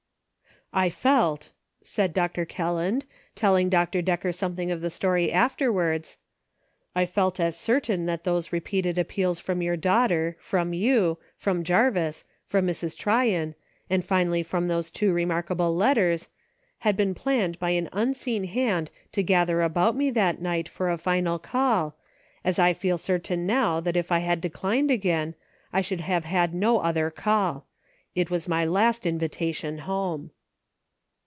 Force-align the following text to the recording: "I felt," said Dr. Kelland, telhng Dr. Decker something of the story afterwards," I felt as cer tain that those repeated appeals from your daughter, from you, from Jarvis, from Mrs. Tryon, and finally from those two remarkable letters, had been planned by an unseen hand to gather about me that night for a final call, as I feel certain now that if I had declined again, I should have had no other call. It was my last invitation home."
"I 0.73 0.89
felt," 0.89 1.49
said 1.83 2.13
Dr. 2.13 2.45
Kelland, 2.45 3.03
telhng 3.35 3.69
Dr. 3.69 4.01
Decker 4.01 4.31
something 4.31 4.71
of 4.71 4.79
the 4.79 4.89
story 4.89 5.29
afterwards," 5.29 6.17
I 6.95 7.05
felt 7.05 7.41
as 7.41 7.57
cer 7.59 7.81
tain 7.81 8.05
that 8.05 8.23
those 8.23 8.53
repeated 8.53 8.97
appeals 8.97 9.37
from 9.37 9.61
your 9.61 9.75
daughter, 9.75 10.37
from 10.39 10.73
you, 10.73 11.17
from 11.35 11.65
Jarvis, 11.65 12.23
from 12.45 12.65
Mrs. 12.65 12.95
Tryon, 12.97 13.53
and 13.89 14.05
finally 14.05 14.43
from 14.43 14.69
those 14.69 14.91
two 14.91 15.11
remarkable 15.11 15.75
letters, 15.75 16.29
had 16.77 16.95
been 16.95 17.13
planned 17.13 17.59
by 17.59 17.71
an 17.71 17.89
unseen 17.91 18.45
hand 18.45 18.91
to 19.11 19.23
gather 19.23 19.61
about 19.61 19.97
me 19.97 20.09
that 20.11 20.41
night 20.41 20.69
for 20.69 20.89
a 20.89 20.97
final 20.97 21.37
call, 21.37 21.97
as 22.45 22.57
I 22.57 22.71
feel 22.71 22.97
certain 22.97 23.45
now 23.45 23.81
that 23.81 23.97
if 23.97 24.09
I 24.09 24.19
had 24.19 24.39
declined 24.39 24.89
again, 24.89 25.35
I 25.73 25.81
should 25.81 25.99
have 25.99 26.23
had 26.23 26.53
no 26.53 26.79
other 26.79 27.11
call. 27.11 27.67
It 28.15 28.29
was 28.29 28.47
my 28.47 28.63
last 28.63 29.05
invitation 29.05 29.79
home." 29.79 30.31